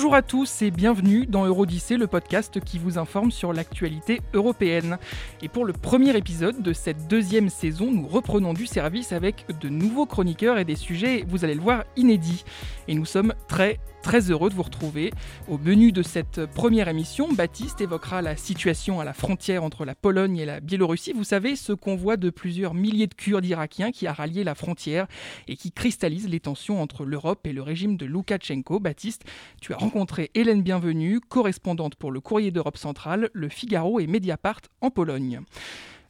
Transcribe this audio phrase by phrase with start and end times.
[0.00, 4.96] Bonjour à tous et bienvenue dans Eurodyssée, le podcast qui vous informe sur l'actualité européenne.
[5.42, 9.68] Et pour le premier épisode de cette deuxième saison, nous reprenons du service avec de
[9.68, 12.46] nouveaux chroniqueurs et des sujets, vous allez le voir, inédits.
[12.88, 15.12] Et nous sommes très Très heureux de vous retrouver.
[15.46, 19.94] Au menu de cette première émission, Baptiste évoquera la situation à la frontière entre la
[19.94, 21.12] Pologne et la Biélorussie.
[21.12, 25.06] Vous savez, ce convoi de plusieurs milliers de Kurdes irakiens qui a rallié la frontière
[25.48, 28.80] et qui cristallise les tensions entre l'Europe et le régime de Loukachenko.
[28.80, 29.24] Baptiste,
[29.60, 34.62] tu as rencontré Hélène Bienvenue, correspondante pour le Courrier d'Europe centrale, le Figaro et Mediapart
[34.80, 35.42] en Pologne.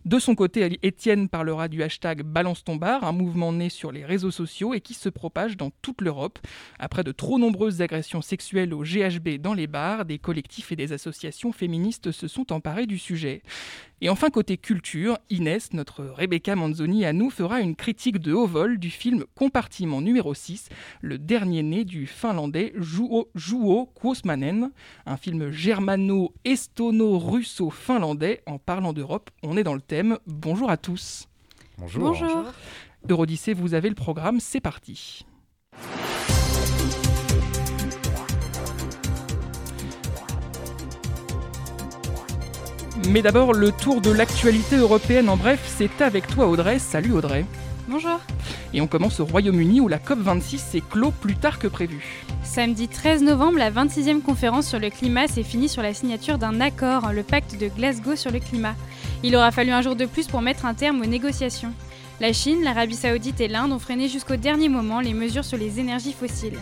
[0.06, 4.04] De son côté, Étienne parlera du hashtag Balance ton bar, un mouvement né sur les
[4.04, 6.38] réseaux sociaux et qui se propage dans toute l'Europe.
[6.78, 10.94] Après de trop nombreuses agressions sexuelles au GHB dans les bars, des collectifs et des
[10.94, 13.42] associations féministes se sont emparés du sujet.
[14.02, 18.46] Et enfin, côté culture, Inès, notre Rebecca Manzoni à nous, fera une critique de haut
[18.46, 20.70] vol du film Compartiment numéro 6,
[21.02, 24.70] le dernier né du finlandais Juho, Juho Kuosmanen,
[25.04, 28.40] un film germano-estono-russo-finlandais.
[28.46, 30.18] En parlant d'Europe, on est dans le thème.
[30.24, 31.26] Bonjour à tous.
[31.76, 32.10] Bonjour.
[32.10, 32.44] Bonjour.
[33.08, 35.26] Eurodyssée, vous avez le programme, c'est parti.
[43.08, 46.78] Mais d'abord, le tour de l'actualité européenne en bref, c'est avec toi Audrey.
[46.78, 47.44] Salut Audrey.
[47.88, 48.20] Bonjour.
[48.72, 52.24] Et on commence au Royaume-Uni où la COP26 s'est clos plus tard que prévu.
[52.44, 56.60] Samedi 13 novembre, la 26e conférence sur le climat s'est finie sur la signature d'un
[56.60, 58.76] accord, le pacte de Glasgow sur le climat.
[59.22, 61.72] Il aura fallu un jour de plus pour mettre un terme aux négociations.
[62.20, 65.80] La Chine, l'Arabie saoudite et l'Inde ont freiné jusqu'au dernier moment les mesures sur les
[65.80, 66.58] énergies fossiles.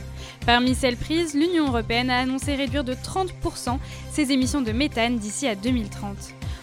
[0.47, 3.79] Parmi celles prises, l'Union européenne a annoncé réduire de 30%
[4.13, 6.17] ses émissions de méthane d'ici à 2030.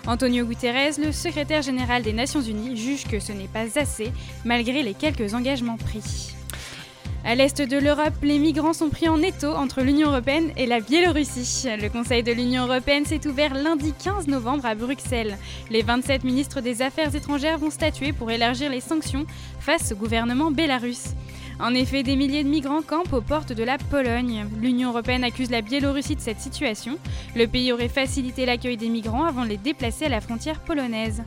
[0.07, 4.11] Antonio Guterres, le secrétaire général des Nations Unies, juge que ce n'est pas assez,
[4.45, 6.35] malgré les quelques engagements pris.
[7.27, 10.79] À l'est de l'Europe, les migrants sont pris en étau entre l'Union européenne et la
[10.79, 11.65] Biélorussie.
[11.81, 15.35] Le Conseil de l'Union européenne s'est ouvert lundi 15 novembre à Bruxelles.
[15.71, 19.25] Les 27 ministres des Affaires étrangères vont statuer pour élargir les sanctions
[19.59, 21.15] face au gouvernement bélarus.
[21.59, 24.45] En effet, des milliers de migrants campent aux portes de la Pologne.
[24.61, 26.99] L'Union européenne accuse la Biélorussie de cette situation.
[27.35, 31.23] Le pays aurait facilité l'accueil des migrants avant de les déplacer à la frontière polonaise.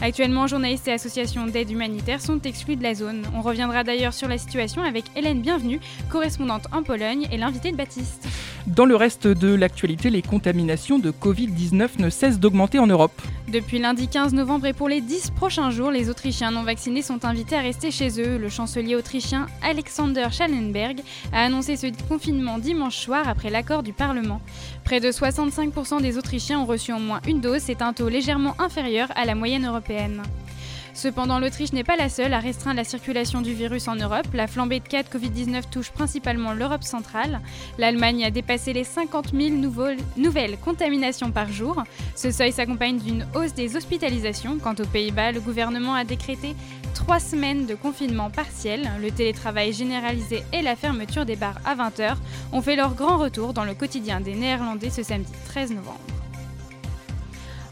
[0.00, 3.22] Actuellement, journalistes et associations d'aide humanitaire sont exclus de la zone.
[3.34, 7.76] On reviendra d'ailleurs sur la situation avec Hélène Bienvenue, correspondante en Pologne, et l'invité de
[7.76, 8.26] Baptiste.
[8.66, 13.20] Dans le reste de l'actualité, les contaminations de Covid-19 ne cessent d'augmenter en Europe.
[13.54, 17.24] Depuis lundi 15 novembre et pour les 10 prochains jours, les Autrichiens non vaccinés sont
[17.24, 18.36] invités à rester chez eux.
[18.36, 24.40] Le chancelier autrichien Alexander Schallenberg a annoncé ce confinement dimanche soir après l'accord du Parlement.
[24.82, 28.56] Près de 65% des Autrichiens ont reçu au moins une dose, c'est un taux légèrement
[28.58, 30.22] inférieur à la moyenne européenne.
[30.94, 34.28] Cependant, l'Autriche n'est pas la seule à restreindre la circulation du virus en Europe.
[34.32, 37.40] La flambée de cas de Covid-19 touche principalement l'Europe centrale.
[37.78, 41.82] L'Allemagne a dépassé les 50 000 nouvelles contaminations par jour.
[42.14, 44.58] Ce seuil s'accompagne d'une hausse des hospitalisations.
[44.58, 46.54] Quant aux Pays-Bas, le gouvernement a décrété
[46.94, 48.88] trois semaines de confinement partiel.
[49.02, 52.14] Le télétravail généralisé et la fermeture des bars à 20h
[52.52, 56.23] ont fait leur grand retour dans le quotidien des Néerlandais ce samedi 13 novembre.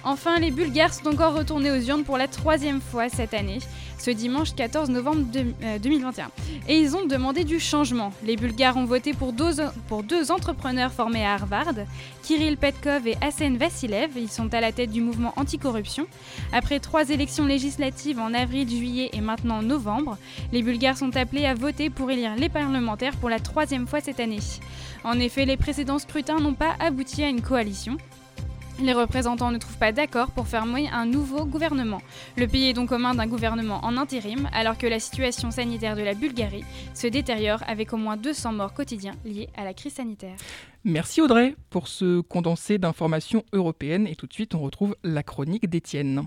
[0.05, 3.61] Enfin, les Bulgares sont encore retournés aux urnes pour la troisième fois cette année,
[3.99, 5.25] ce dimanche 14 novembre
[5.81, 6.31] 2021.
[6.67, 8.13] Et ils ont demandé du changement.
[8.25, 9.61] Les Bulgares ont voté pour deux,
[10.31, 11.75] entrepreneurs formés à Harvard,
[12.23, 14.11] Kirill Petkov et Asen Vassilev.
[14.17, 16.07] Ils sont à la tête du mouvement anticorruption.
[16.53, 20.19] Après trois élections législatives en avril, juillet et maintenant en novembre,
[20.53, 24.19] les Bulgares sont appelés à voter pour élire les parlementaires pour la troisième fois cette
[24.19, 24.41] année.
[25.05, 27.97] En effet, les précédents scrutins n'ont pas abouti à une coalition.
[28.83, 32.03] Les représentants ne trouvent pas d'accord pour former un nouveau gouvernement.
[32.37, 35.95] Le pays est donc aux mains d'un gouvernement en intérim, alors que la situation sanitaire
[35.95, 39.95] de la Bulgarie se détériore avec au moins 200 morts quotidiens liés à la crise
[39.95, 40.35] sanitaire.
[40.83, 45.71] Merci Audrey pour ce condensé d'informations européennes et tout de suite on retrouve la chronique
[45.71, 46.27] d'Étienne.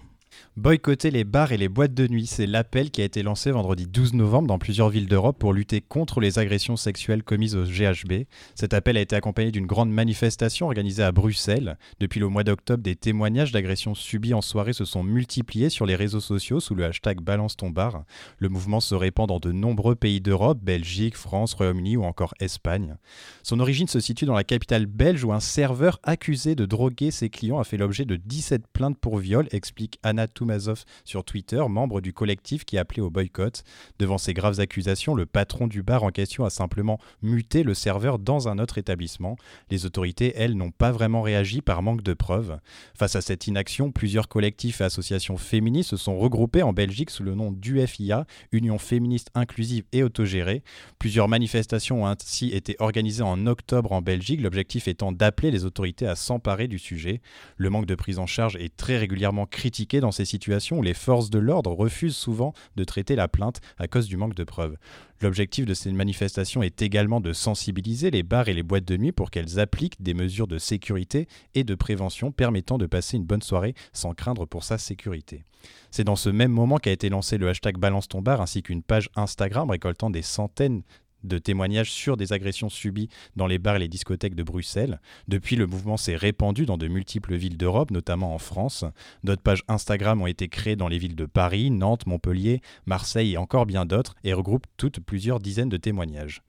[0.58, 3.88] Boycotter les bars et les boîtes de nuit, c'est l'appel qui a été lancé vendredi
[3.88, 8.24] 12 novembre dans plusieurs villes d'Europe pour lutter contre les agressions sexuelles commises au GHB.
[8.56, 11.78] Cet appel a été accompagné d'une grande manifestation organisée à Bruxelles.
[12.00, 15.96] Depuis le mois d'octobre, des témoignages d'agressions subies en soirée se sont multipliés sur les
[15.96, 18.06] réseaux sociaux sous le hashtag Balance ton bar.
[18.38, 22.96] Le mouvement se répand dans de nombreux pays d'Europe, Belgique, France, Royaume-Uni ou encore Espagne.
[23.44, 27.30] Son origine se situe dans la capitale belge où un serveur accusé de droguer ses
[27.30, 31.63] clients a fait l'objet de 17 plaintes pour viol, explique Anna Svetlana Toumazov sur Twitter,
[31.69, 33.63] membre du collectif qui a appelé au boycott.
[34.00, 38.19] Devant ces graves accusations, le patron du bar en question a simplement muté le serveur
[38.19, 39.38] dans un autre établissement.
[39.69, 42.60] Les autorités, elles, n'ont pas vraiment réagi par manque de preuves.
[42.98, 47.24] Face à cette inaction, plusieurs collectifs et associations féministes se sont regroupés en Belgique sous
[47.24, 50.63] le nom d'UFIA, Union féministe inclusive et autogérée.
[51.00, 56.07] Plusieurs manifestations ont ainsi été organisées en octobre en Belgique, l'objectif étant d'appeler les autorités
[56.07, 57.22] à s'emparer du sujet.
[57.57, 60.94] Le manque de prise en charge est très régulièrement critiqué dans ces situations où les
[60.94, 64.77] forces de l'ordre refusent souvent de traiter la plainte à cause du manque de preuves.
[65.21, 69.12] L'objectif de ces manifestations est également de sensibiliser les bars et les boîtes de nuit
[69.12, 73.41] pour qu'elles appliquent des mesures de sécurité et de prévention permettant de passer une bonne
[73.41, 75.44] soirée sans craindre pour sa sécurité.
[75.91, 78.83] C'est dans ce même moment qu'a été lancé le hashtag Balance ton bar ainsi qu'une
[78.83, 80.83] page Instagram récoltant des centaines
[81.27, 85.00] de témoignages sur des agressions subies dans les bars et les discothèques de Bruxelles.
[85.27, 88.86] Depuis, le mouvement s'est répandu dans de multiples villes d'Europe, notamment en France.
[89.24, 93.38] D'autres pages Instagram ont été créées dans les villes de Paris, Nantes, Montpellier, Marseille et
[93.38, 96.42] encore bien d'autres et regroupent toutes plusieurs dizaines de témoignages.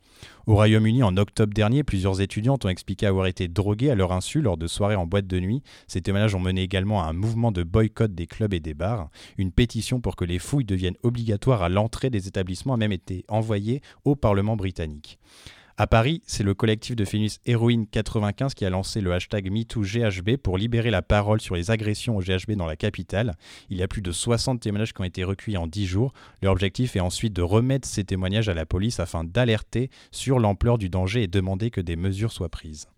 [0.46, 4.40] Au Royaume-Uni, en octobre dernier, plusieurs étudiantes ont expliqué avoir été droguées à leur insu
[4.40, 5.62] lors de soirées en boîte de nuit.
[5.88, 9.08] Ces témoignages ont mené également à un mouvement de boycott des clubs et des bars.
[9.38, 13.24] Une pétition pour que les fouilles deviennent obligatoires à l'entrée des établissements a même été
[13.28, 15.18] envoyée au Parlement britannique.
[15.78, 20.38] À Paris, c'est le collectif de féministes Héroïne 95 qui a lancé le hashtag MeTooGHB
[20.38, 23.36] pour libérer la parole sur les agressions au GHB dans la capitale.
[23.68, 26.14] Il y a plus de 60 témoignages qui ont été recueillis en 10 jours.
[26.40, 30.78] Leur objectif est ensuite de remettre ces témoignages à la police afin d'alerter sur l'ampleur
[30.78, 32.88] du danger et demander que des mesures soient prises.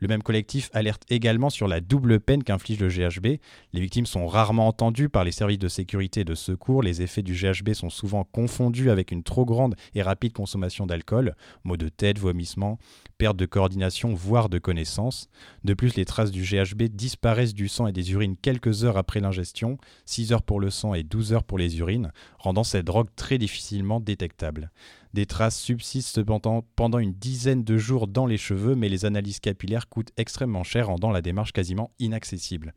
[0.00, 3.40] Le même collectif alerte également sur la double peine qu'inflige le GHB.
[3.72, 6.82] Les victimes sont rarement entendues par les services de sécurité et de secours.
[6.82, 11.34] Les effets du GHB sont souvent confondus avec une trop grande et rapide consommation d'alcool,
[11.64, 12.78] maux de tête, vomissements,
[13.18, 15.28] perte de coordination, voire de connaissance.
[15.64, 19.20] De plus, les traces du GHB disparaissent du sang et des urines quelques heures après
[19.20, 23.08] l'ingestion, 6 heures pour le sang et 12 heures pour les urines, rendant cette drogue
[23.16, 24.70] très difficilement détectable.
[25.14, 29.40] Des traces subsistent cependant pendant une dizaine de jours dans les cheveux, mais les analyses
[29.40, 32.74] capillaires coûtent extrêmement cher, rendant la démarche quasiment inaccessible.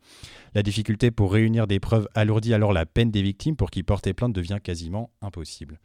[0.54, 4.14] La difficulté pour réunir des preuves alourdit alors la peine des victimes pour qui porter
[4.14, 5.80] plainte devient quasiment impossible.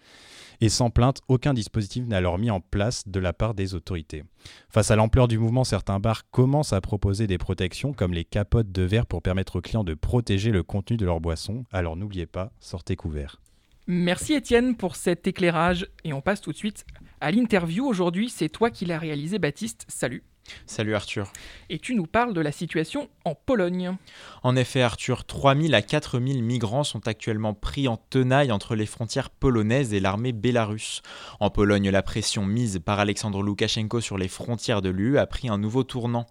[0.60, 4.24] Et sans plainte, aucun dispositif n'est alors mis en place de la part des autorités.
[4.70, 8.72] Face à l'ampleur du mouvement, certains bars commencent à proposer des protections comme les capotes
[8.72, 11.64] de verre pour permettre aux clients de protéger le contenu de leur boisson.
[11.72, 13.40] Alors n'oubliez pas, sortez couverts.
[13.89, 16.86] Merci Étienne pour cet éclairage et on passe tout de suite
[17.22, 17.88] à l'interview.
[17.88, 19.86] Aujourd'hui, c'est toi qui l'as réalisé, Baptiste.
[19.88, 20.24] Salut.
[20.66, 21.32] Salut Arthur.
[21.70, 23.96] Et tu nous parles de la situation en Pologne.
[24.44, 29.30] En effet Arthur, 3000 à 4000 migrants sont actuellement pris en tenaille entre les frontières
[29.30, 31.02] polonaises et l'armée bélarusse.
[31.40, 35.50] En Pologne, la pression mise par Alexandre Loukachenko sur les frontières de l'UE a pris
[35.50, 36.26] un nouveau tournant.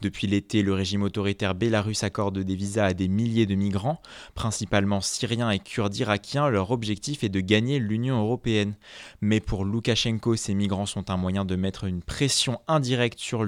[0.00, 4.02] Depuis l'été, le régime autoritaire bélarus accorde des visas à des milliers de migrants,
[4.34, 6.50] principalement syriens et kurdes irakiens.
[6.50, 8.74] Leur objectif est de gagner l'Union européenne.
[9.22, 13.44] Mais pour Loukachenko, ces migrants sont un moyen de mettre une pression indirecte sur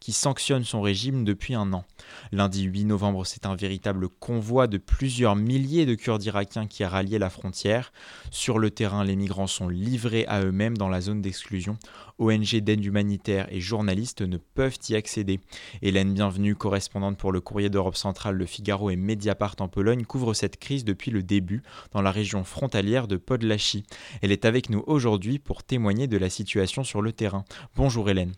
[0.00, 1.84] qui sanctionne son régime depuis un an.
[2.32, 6.88] Lundi 8 novembre, c'est un véritable convoi de plusieurs milliers de Kurdes irakiens qui a
[6.88, 7.92] rallié la frontière.
[8.30, 11.78] Sur le terrain, les migrants sont livrés à eux-mêmes dans la zone d'exclusion.
[12.18, 15.40] ONG d'aide humanitaire et journalistes ne peuvent y accéder.
[15.82, 20.32] Hélène Bienvenue, correspondante pour le Courrier d'Europe centrale, Le Figaro et Mediapart en Pologne, couvre
[20.32, 21.62] cette crise depuis le début
[21.92, 23.84] dans la région frontalière de Podlachie.
[24.22, 27.44] Elle est avec nous aujourd'hui pour témoigner de la situation sur le terrain.
[27.76, 28.32] Bonjour Hélène.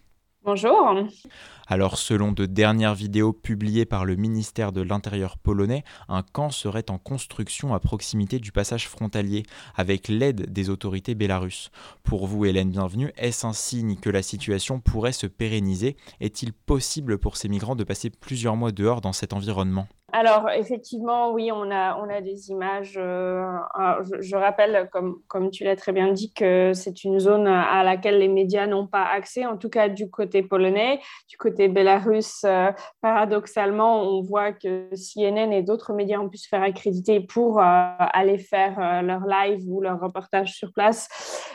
[0.44, 0.94] Bonjour.
[1.67, 6.90] Alors, selon de dernières vidéos publiées par le ministère de l'Intérieur polonais, un camp serait
[6.90, 9.42] en construction à proximité du passage frontalier,
[9.75, 11.71] avec l'aide des autorités bélarusses.
[12.02, 15.97] Pour vous, Hélène Bienvenue, est-ce un signe que la situation pourrait se pérenniser?
[16.21, 19.88] Est-il possible pour ces migrants de passer plusieurs mois dehors dans cet environnement?
[20.11, 22.95] Alors, effectivement, oui, on a, on a des images.
[22.97, 23.59] Euh,
[24.21, 28.19] je, rappelle, comme, comme tu l'as très bien dit, que c'est une zone à laquelle
[28.19, 30.99] les médias n'ont pas accès, en tout cas du côté polonais.
[31.29, 32.73] Du côté bélarus, euh,
[33.03, 37.62] paradoxalement, on voit que CNN et d'autres médias ont pu se faire accréditer pour euh,
[37.62, 41.09] aller faire leur live ou leur reportage sur place.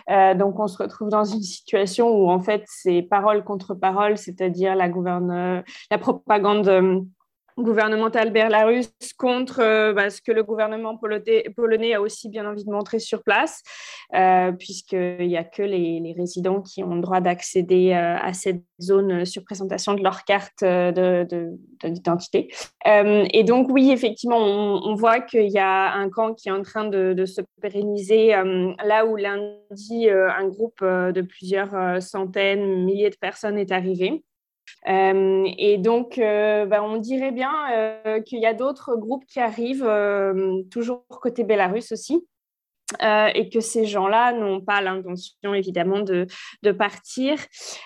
[0.08, 4.76] donc, on se retrouve dans une situation où, en fait, c'est parole contre parole, c'est-à-dire
[4.76, 4.90] la,
[5.90, 7.08] la propagande
[7.58, 12.72] gouvernemental bélarus contre euh, bah, ce que le gouvernement polonais a aussi bien envie de
[12.72, 13.62] montrer sur place,
[14.16, 18.62] euh, puisqu'il n'y a que les, résidents qui ont le droit d'accéder euh, à cette
[18.82, 20.64] zone sur présentation de leur carte
[21.84, 22.54] d'identité.
[22.86, 26.86] et donc, oui, effectivement, on, voit qu'il y a un camp qui est en train
[26.86, 28.30] de, de se pérenniser
[28.84, 34.24] là où lundi, un groupe de plusieurs centaines, milliers de personnes est arrivé.
[34.86, 37.52] Et donc, bah, on dirait bien
[38.26, 39.90] qu'il y a d'autres groupes qui arrivent,
[40.72, 42.26] toujours côté Bélarus aussi.
[43.02, 46.28] Euh, et que ces gens-là n'ont pas l'intention évidemment de,
[46.64, 47.38] de, partir.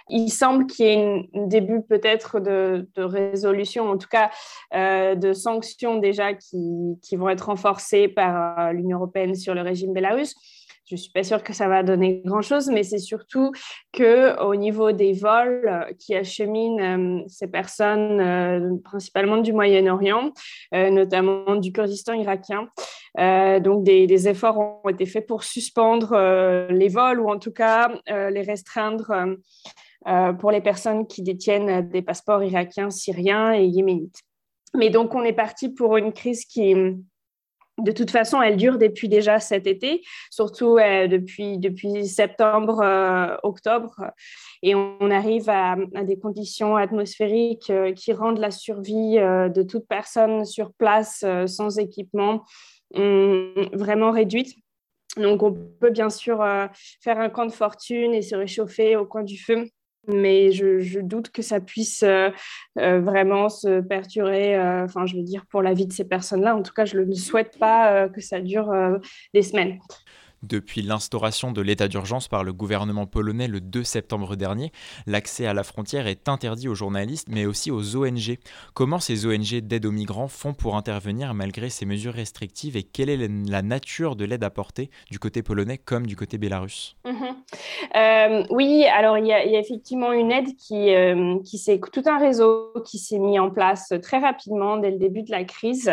[0.09, 4.31] Il semble qu'il y ait un début peut-être de, de, résolution, en tout cas
[4.73, 9.61] euh, de sanctions déjà qui, qui, vont être renforcées par euh, l'Union européenne sur le
[9.61, 10.35] régime bélarus.
[10.87, 13.51] Je ne suis pas sûre que ça va donner grand-chose, mais c'est surtout
[13.93, 20.31] qu'au niveau des vols euh, qui acheminent euh, ces personnes, euh, principalement du Moyen-Orient,
[20.71, 22.69] notamment du Kurdistan irakien,
[23.17, 26.15] donc des, efforts ont été faits pour suspendre
[26.69, 29.37] les vols ou en tout cas les restreindre
[30.39, 34.21] pour les personnes qui détiennent des passeports irakiens, syriens et yéménites.
[34.75, 36.75] Mais donc on est parti pour une crise qui
[37.77, 43.35] de toute façon, elle dure depuis déjà cet été, surtout euh, depuis, depuis septembre, euh,
[43.43, 44.11] octobre,
[44.63, 50.45] et on, arrive à, des conditions atmosphériques euh, qui rendent la survie de toute personne
[50.45, 52.43] sur place sans équipement
[52.95, 54.55] hum, vraiment réduite.
[55.15, 56.37] Donc, on peut bien sûr
[57.01, 59.67] faire un camp de fortune et se réchauffer au coin du feu
[60.07, 62.29] mais je, doute que ça puisse euh,
[62.79, 66.55] euh, vraiment se perturber, euh, enfin je veux dire pour la vie de ces personnes-là.
[66.55, 68.73] En tout cas, je ne souhaite pas que ça dure
[69.33, 69.79] des semaines.
[70.43, 74.71] Depuis l'instauration de l'état d'urgence par le gouvernement polonais le 2 septembre dernier,
[75.07, 78.37] l'accès à la frontière est interdit aux journalistes mais aussi aux ONG.
[78.75, 83.09] Comment ces ONG d'aide aux migrants font pour intervenir malgré ces mesures restrictives et quelle
[83.09, 86.95] est la nature de l'aide apportée du côté polonais comme du côté bélarus?
[87.05, 87.15] Mhm.
[87.95, 92.19] euh, Oui, alors il y, a effectivement une aide qui, euh, qui s'est tout un
[92.19, 95.91] réseau qui s'est mis en place très rapidement dès le début de la crise,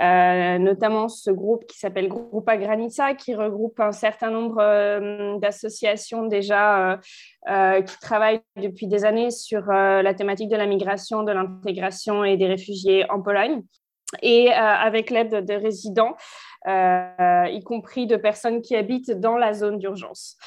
[0.00, 6.26] euh, notamment ce groupe qui s'appelle Grupa Granica qui regroupe un certain nombre euh, d'associations
[6.26, 6.96] déjà euh,
[7.48, 12.36] euh, qui travaillent depuis des années sur la thématique de la migration, de l'intégration et
[12.36, 13.62] des réfugiés en Pologne.
[14.22, 16.16] Et avec l'aide de résidents,
[16.66, 20.38] y compris de personnes qui habitent dans la zone d'urgence.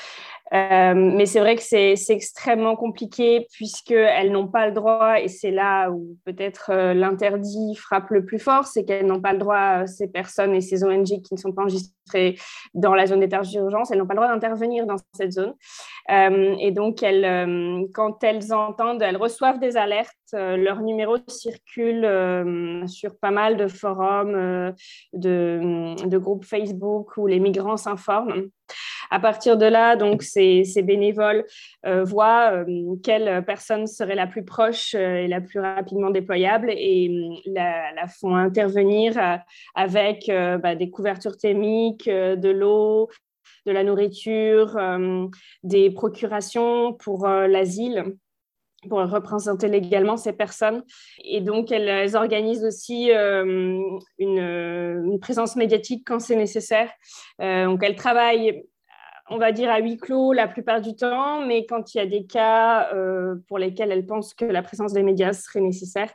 [0.53, 5.51] Euh, mais c'est vrai que c'est extrêmement compliqué puisqu'elles n'ont pas le droit, et c'est
[5.51, 9.83] là où peut-être euh, l'interdit frappe le plus fort, c'est qu'elles n'ont pas le droit,
[9.83, 12.37] euh, ces personnes et ces ONG qui ne sont pas enregistrées
[12.73, 15.53] dans la zone d'état d'urgence, elles n'ont pas le droit d'intervenir dans cette zone.
[16.09, 23.31] et donc, elles, quand elles entendent, elles reçoivent des alertes, leur numéro circule sur pas
[23.31, 24.73] mal de forums,
[25.13, 28.49] de groupes Facebook où les migrants s'informent.
[29.13, 31.45] À partir de là, donc, ces, bénévoles
[31.85, 36.71] euh, voient euh, quelle personne serait la plus proche euh, et la plus rapidement déployable
[36.71, 37.11] et
[37.45, 39.13] la, font intervenir
[39.75, 43.09] avec bah, des couvertures thermiques, de l'eau,
[43.65, 44.77] de la nourriture,
[45.63, 48.15] des procurations pour l'asile
[48.89, 50.83] pour représenter légalement ces personnes.
[51.23, 53.99] Et donc, elles, organisent aussi une,
[55.21, 56.89] présence médiatique quand c'est nécessaire.
[57.39, 58.63] donc, elles travaillent
[59.31, 62.05] on va dire, à huis clos la plupart du temps, mais quand il y a
[62.05, 66.11] des cas euh, pour lesquels elles pensent que la présence des médias serait nécessaire,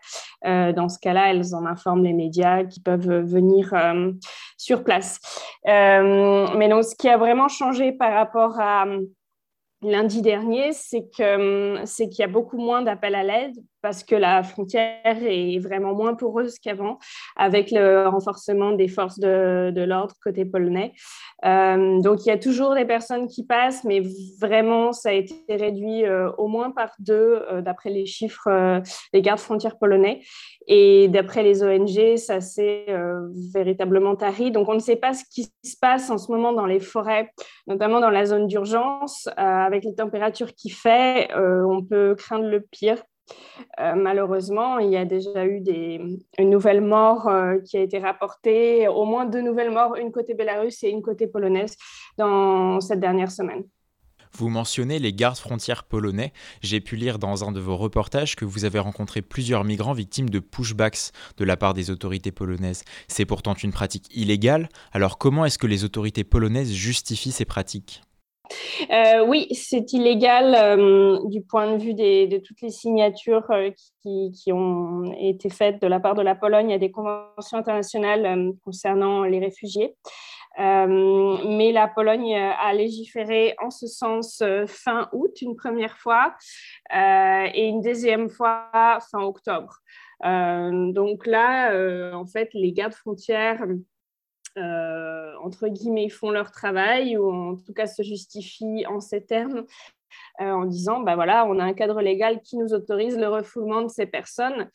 [0.47, 4.13] euh, dans ce cas-là, elles en informent les médias qui peuvent venir euh,
[4.59, 5.19] sur place.
[5.65, 8.87] mais donc, ce qui a vraiment changé par rapport à
[9.83, 14.99] lundi dernier, c'est qu'il y a beaucoup moins d'appels à l'aide parce que la frontière
[15.05, 16.99] est vraiment moins poreuse qu'avant,
[17.37, 20.93] avec le renforcement des forces de, l'ordre côté polonais.
[21.45, 24.02] Euh, donc il y a toujours des personnes qui passent, mais
[24.40, 29.23] vraiment ça a été réduit euh, au moins par deux, euh, d'après les chiffres des
[29.23, 30.21] gardes frontières polonais.
[30.66, 32.87] Et d'après les ONG, ça s'est
[33.55, 34.50] véritablement tari.
[34.50, 37.31] Donc on ne sait pas ce qui se passe en ce moment dans les forêts,
[37.69, 39.28] notamment dans la zone d'urgence.
[39.37, 43.00] avec les températures qu'il fait, on peut craindre le pire.
[43.80, 46.00] Euh, malheureusement, il y a déjà eu des,
[46.38, 50.35] une nouvelle mort euh, qui a été rapportée, au moins deux nouvelles morts, une côté
[50.35, 51.76] bélarusse et une côté polonaise,
[52.16, 53.64] dans cette dernière semaine.
[54.33, 56.33] Vous mentionnez les gardes frontières polonais.
[56.61, 60.28] J'ai pu lire dans un de vos reportages que vous avez rencontré plusieurs migrants victimes
[60.28, 62.85] de pushbacks de la part des autorités polonaises.
[63.09, 64.68] C'est pourtant une pratique illégale.
[64.92, 68.02] Alors comment est-ce que les autorités polonaises justifient ces pratiques?
[68.91, 73.71] Euh, oui, c'est illégal euh, du point de vue de toutes les signatures euh,
[74.03, 79.25] qui, ont été faites de la part de la Pologne à des conventions internationales concernant
[79.25, 79.97] les réfugiés.
[80.59, 86.35] mais la Pologne a légiféré en ce sens fin août une première fois
[86.93, 88.71] et une deuxième fois
[89.11, 89.81] fin octobre.
[90.23, 93.67] donc là, en fait, les gardes frontières
[94.57, 99.65] euh, entre guillemets, font leur travail ou en tout cas se justifient en ces termes
[100.39, 103.89] en disant, bah voilà, on a un cadre légal qui nous autorise le refoulement de
[103.89, 104.71] ces personnes,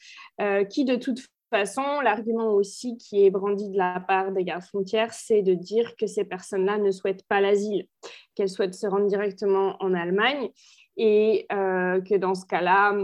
[0.70, 1.20] qui de toute
[1.52, 5.96] façon, l'argument aussi qui est brandi de la part des gardes frontières, c'est de dire
[5.98, 7.88] que ces personnes-là ne souhaitent pas l'asile,
[8.36, 10.50] qu'elles souhaitent se rendre directement en Allemagne
[10.98, 12.96] et euh, que dans ce cas-là,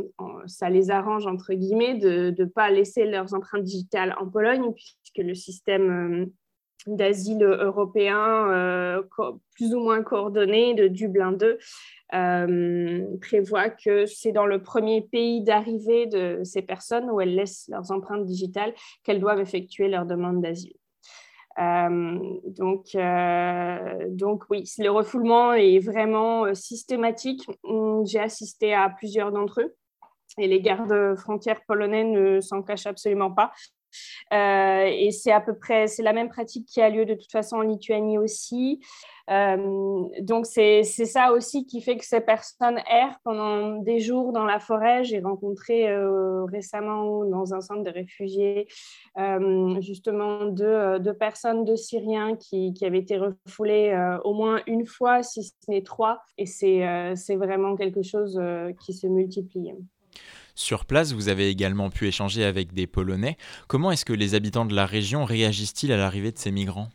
[0.45, 5.27] ça les arrange, entre guillemets, de ne pas laisser leurs empreintes digitales en Pologne, puisque
[5.27, 6.25] le système euh,
[6.95, 9.01] d'asile européen euh,
[9.55, 11.57] plus ou moins coordonné de Dublin 2
[13.19, 17.91] prévoit que c'est dans le premier pays d'arrivée de ces personnes où elles laissent leurs
[17.91, 20.73] empreintes digitales qu'elles doivent effectuer leur demande d'asile.
[21.59, 27.47] Euh, donc, euh, donc oui, le refoulement est vraiment euh, systématique.
[27.63, 29.75] Hum, j'ai assisté à plusieurs d'entre eux
[30.37, 33.51] et les gardes frontières polonais ne s'en cachent absolument pas.
[34.33, 37.31] Euh, et c'est à peu près, c'est la même pratique qui a lieu de toute
[37.31, 38.79] façon en Lituanie aussi.
[39.29, 44.45] Euh, donc c'est ça aussi qui fait que ces personnes errent pendant des jours dans
[44.45, 45.03] la forêt.
[45.03, 48.67] J'ai rencontré euh, récemment dans un centre de réfugiés
[49.79, 55.23] justement deux, deux, personnes, deux Syriens qui, qui avaient été refoulés au moins une fois,
[55.23, 56.19] si ce n'est trois.
[56.37, 58.39] Et c'est vraiment quelque chose
[58.79, 59.73] qui se multiplie.
[60.55, 63.37] Sur place, vous avez également pu échanger avec des Polonais.
[63.67, 66.89] Comment est-ce que les habitants de la région réagissent-ils à l'arrivée de ces migrants?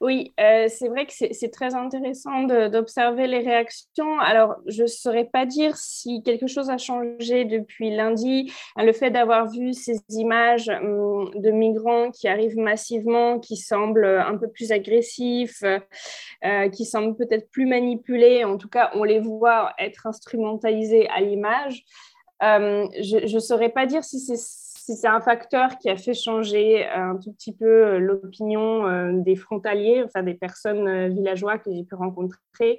[0.00, 4.18] Oui, euh, c'est vrai que c'est très intéressant d'observer les réactions.
[4.18, 8.50] Alors, je ne saurais pas dire si quelque chose a changé depuis lundi.
[8.76, 14.38] Le fait d'avoir vu ces images hum, de migrants qui arrivent massivement, qui semblent un
[14.38, 19.74] peu plus agressifs, euh, qui semblent peut-être plus manipulés, en tout cas, on les voit
[19.78, 21.84] être instrumentalisés à l'image.
[22.42, 27.16] Euh, je ne saurais pas dire si c'est un facteur qui a fait changer un
[27.16, 31.94] tout petit peu euh, l'opinion euh, des frontaliers, enfin des personnes villageois que j'ai pu
[31.94, 32.78] rencontrer.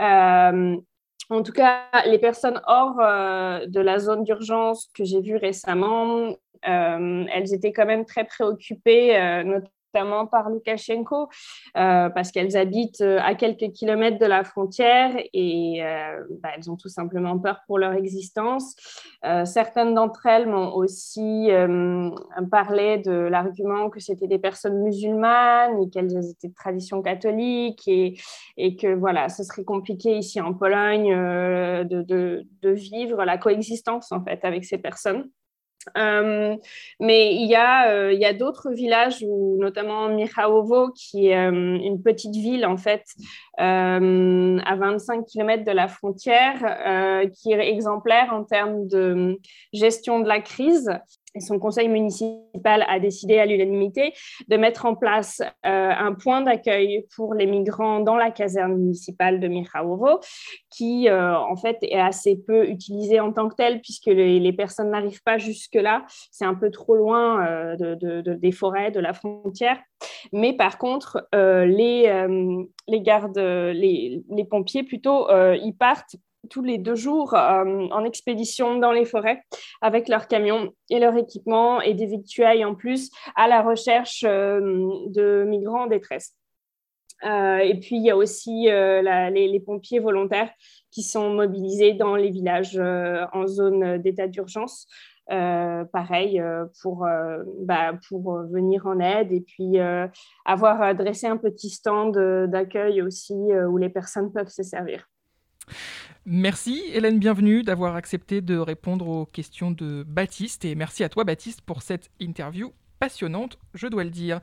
[0.00, 7.52] en tout cas, les personnes hors de la zone d'urgence que j'ai vues récemment, elles
[7.52, 11.28] étaient quand même très préoccupées, notamment notamment par Loukachenko,
[11.76, 16.70] euh, parce qu'elles habitent euh, à quelques kilomètres de la frontière et euh, bah, elles
[16.70, 18.74] ont tout simplement peur pour leur existence.
[19.44, 21.48] certaines d'entre elles m'ont aussi
[22.50, 28.76] parlé de l'argument que c'était des personnes musulmanes et qu'elles étaient de tradition catholique et,
[28.76, 34.22] que voilà, ce serait compliqué ici en Pologne de, de, de vivre la coexistence en
[34.22, 35.30] fait avec ces personnes.
[35.96, 36.56] Euh,
[37.00, 42.34] mais il y a, euh, a d'autres villages, notamment Michałowo, qui est euh, une petite
[42.34, 43.04] ville en fait
[43.56, 49.38] à 25 km de la frontière, qui est exemplaire en termes de
[49.72, 50.90] gestion de la crise
[51.40, 54.14] son conseil municipal a décidé à l'unanimité
[54.48, 59.40] de mettre en place euh, un point d'accueil pour les migrants dans la caserne municipale
[59.40, 60.20] de Michałowo,
[60.70, 64.90] qui euh, en fait est assez peu utilisé en tant que tel puisque les, personnes
[64.90, 66.04] n'arrivent pas jusque-là.
[66.30, 69.78] C'est un peu trop loin euh, de, des forêts, de la frontière.
[70.32, 72.26] Mais par contre, les,
[72.86, 76.16] les gardes, les, les pompiers plutôt, ils partent
[76.48, 79.42] tous les deux jours euh, en expédition dans les forêts
[79.80, 84.60] avec leurs camions et leur équipement et des victuailles en plus à la recherche euh,
[85.08, 86.34] de migrants en détresse.
[87.24, 90.50] Euh, et puis, il y a aussi les, pompiers volontaires
[90.90, 94.86] qui sont mobilisés dans les villages en zone d'état d'urgence.
[95.26, 96.42] pareil,
[96.82, 97.06] pour,
[97.60, 99.78] bah, pour venir en aide et puis
[100.44, 102.18] avoir dressé un petit stand
[102.50, 105.08] d'accueil aussi où les personnes peuvent se servir.
[106.26, 111.22] Merci Hélène, bienvenue d'avoir accepté de répondre aux questions de Baptiste et merci à toi
[111.24, 114.40] Baptiste pour cette interview passionnante, je dois le dire.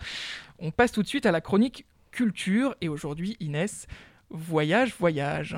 [0.59, 3.87] On passe tout de suite à la chronique culture et aujourd'hui Inès,
[4.33, 5.57] Voyage, voyage.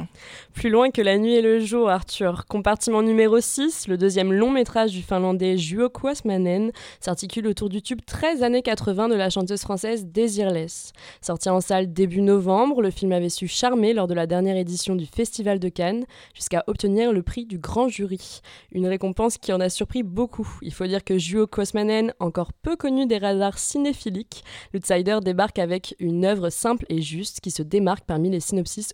[0.56, 2.48] Plus loin que la nuit et le jour, Arthur.
[2.48, 8.00] Compartiment numéro 6, le deuxième long métrage du finlandais Juho Kuosmanen s'articule autour du tube
[8.04, 10.92] 13 années 80 de la chanteuse française Désirless.
[11.22, 14.96] Sorti en salle début novembre, le film avait su charmer lors de la dernière édition
[14.96, 18.42] du Festival de Cannes jusqu'à obtenir le prix du grand jury.
[18.72, 20.50] Une récompense qui en a surpris beaucoup.
[20.64, 25.96] Il faut dire que Juho Kuosmanen, encore peu connu des radars cinéphiliques, l'outsider débarque avec
[26.00, 28.40] une œuvre simple et juste qui se démarque parmi les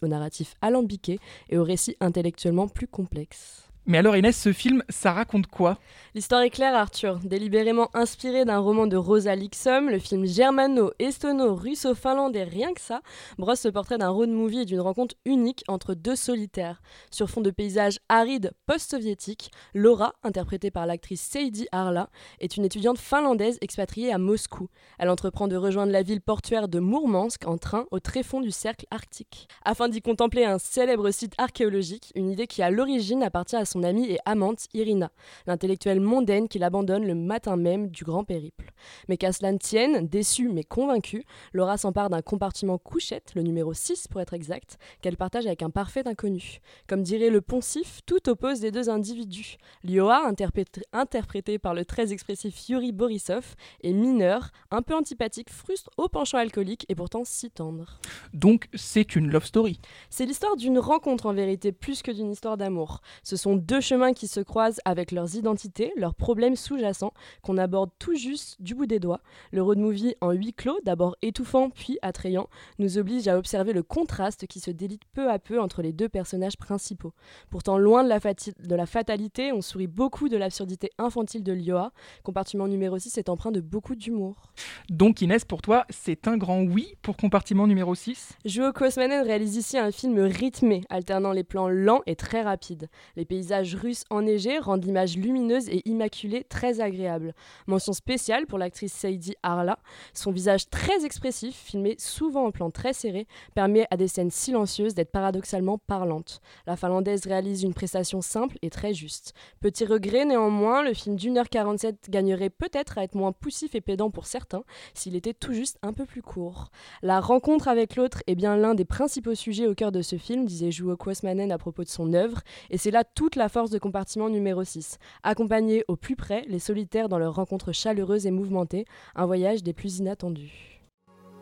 [0.02, 3.69] au narratif alambiqué et au récit intellectuellement plus complexe.
[3.90, 5.80] Mais alors Inès, ce film, ça raconte quoi?
[6.14, 7.18] L'histoire est claire, Arthur.
[7.24, 13.02] Délibérément inspiré d'un roman de Rosa Liksom, le film germano-estono-russo-finlandais Rien que ça
[13.40, 16.84] brosse le portrait d'un road movie et d'une rencontre unique entre deux solitaires.
[17.10, 23.00] Sur fond de paysages arides post-soviétiques, Laura, interprétée par l'actrice Seidi Arla, est une étudiante
[23.00, 24.70] finlandaise expatriée à Moscou.
[25.00, 28.86] Elle entreprend de rejoindre la ville portuaire de Mourmansk en train au tréfonds du cercle
[28.92, 29.48] arctique.
[29.66, 33.79] Afin d'y contempler un célèbre site archéologique, une idée qui à l'origine appartient à son
[33.84, 35.12] amie et amante Irina,
[35.48, 38.72] l'intellectuelle mondaine qu'il abandonne le matin même du grand périple.
[39.08, 43.74] Mais qu'à cela ne tienne, déçue mais convaincue, Laura s'empare d'un compartiment couchette, le numéro
[43.74, 46.60] 6 pour être exact, qu'elle partage avec un parfait inconnu.
[46.88, 49.58] Comme dirait le poncif, tout oppose les deux individus.
[49.84, 56.08] Lioa, interprété, par le très expressif Yuri Borisov, est mineur, un peu antipathique, frustre au
[56.08, 58.00] penchant alcoolique et pourtant si tendre.
[58.34, 59.80] Donc c'est une love story.
[60.10, 63.02] C'est l'histoire d'une rencontre en vérité, plus que d'une histoire d'amour.
[63.24, 67.92] Ce sont deux chemins qui se croisent avec leurs identités leurs problèmes sous-jacents qu'on aborde
[68.00, 69.22] tout juste du bout des doigts.
[69.52, 73.84] Le road movie en huis clos, d'abord étouffant puis attrayant, nous oblige à observer le
[73.84, 77.14] contraste qui se délite peu à peu entre les deux personnages principaux.
[77.50, 81.92] Pourtant, loin de la, de la fatalité, on sourit beaucoup de l'absurdité infantile de Lioa.
[82.24, 84.52] Compartiment numéro 6 est empreint de beaucoup d'humour.
[84.90, 89.56] Donc Inès, pour toi, c'est un grand oui pour compartiment numéro 6 Juho Kosmanen réalise
[89.56, 92.90] ici un film rythmé, alternant les plans lents et très rapides.
[93.16, 97.34] Les paysages russes enneigés rendent l'image lumineuse et immaculée, très agréable.
[97.68, 99.80] Mention spéciale pour l'actrice Seidi Arla.
[100.14, 104.94] Son visage très expressif, filmé souvent en plan très serré, permet à des scènes silencieuses
[104.94, 106.42] d'être paradoxalement parlantes.
[106.66, 109.34] La finlandaise réalise une prestation simple et très juste.
[109.60, 113.82] Petit regret néanmoins, le film d'une heure 47 gagnerait peut-être à être moins poussif et
[113.82, 116.70] pédant pour certains s'il était tout juste un peu plus court.
[117.02, 120.46] La rencontre avec l'autre est bien l'un des principaux sujets au cœur de ce film,
[120.46, 123.80] disait Juho Kuosmanen à propos de son œuvre, et c'est là toute la force de
[123.80, 124.98] compartiment numéro 6.
[125.24, 129.74] Accompagné au plus près les solitaires dans leur rencontre chaleureuse et mouvementée, un voyage des
[129.74, 130.82] plus inattendus.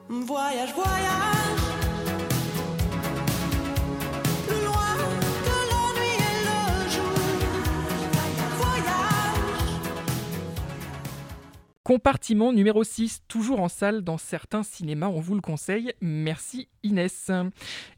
[0.09, 1.77] Voyage, voyage
[11.87, 15.93] Compartiment numéro 6, toujours en salle dans certains cinémas, on vous le conseille.
[16.01, 17.31] Merci Inès.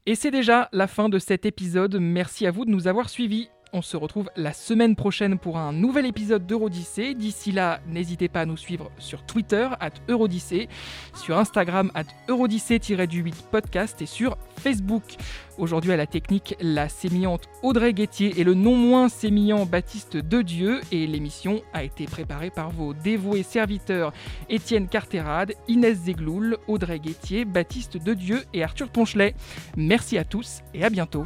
[0.06, 1.98] Et c'est déjà la fin de cet épisode.
[2.00, 3.50] Merci à vous de nous avoir suivis.
[3.72, 7.14] On se retrouve la semaine prochaine pour un nouvel épisode d'Eurodyssée.
[7.14, 10.68] D'ici là, n'hésitez pas à nous suivre sur Twitter, at Eurodyssée,
[11.14, 15.04] sur Instagram, at Eurodyssée-du-8 podcast et sur Facebook.
[15.60, 20.42] Aujourd'hui à la technique, la sémillante Audrey Guettier et le non moins sémillant Baptiste de
[20.42, 20.82] Dieu.
[20.92, 24.14] Et l'émission a été préparée par vos dévoués serviteurs
[24.50, 29.36] Étienne Carterade, Inès Zegloul, Audrey Guettier, Baptiste de Dieu et Arthur Ponchelet.
[29.78, 31.26] Merci à tous et à bientôt.